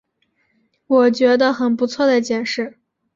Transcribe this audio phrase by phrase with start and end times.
[0.87, 2.79] 我觉得很不错的解释